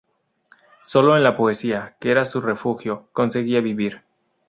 Sólo 0.83 1.15
en 1.15 1.21
la 1.23 1.37
poesía, 1.37 1.95
que 1.99 2.09
era 2.09 2.25
su 2.25 2.41
refugio, 2.41 3.07
conseguía 3.13 3.61
vivir. 3.61 4.01